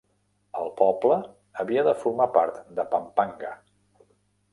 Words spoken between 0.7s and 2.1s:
poble havia de